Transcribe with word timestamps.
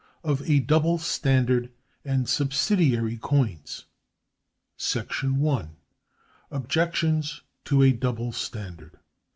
Of 0.23 0.41
A 0.49 0.59
Double 0.59 0.97
Standard 0.97 1.71
And 2.03 2.27
Subsidiary 2.27 3.17
Coins.§ 3.17 3.85
1. 5.35 5.75
Objections 6.49 7.41
to 7.65 7.83
a 7.83 7.91
Double 7.91 8.31
Standard. 8.31 8.97